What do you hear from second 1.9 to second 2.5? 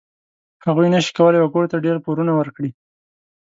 پورونه